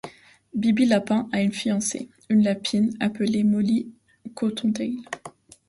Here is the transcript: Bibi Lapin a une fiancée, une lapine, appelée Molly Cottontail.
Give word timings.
Bibi 0.55 0.87
Lapin 0.87 1.29
a 1.31 1.43
une 1.43 1.51
fiancée, 1.53 2.09
une 2.29 2.41
lapine, 2.41 2.91
appelée 2.99 3.43
Molly 3.43 3.93
Cottontail. 4.33 4.97